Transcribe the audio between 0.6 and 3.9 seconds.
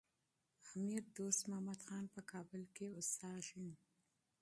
امیر دوست محمد خان په کابل کي اوسېږي.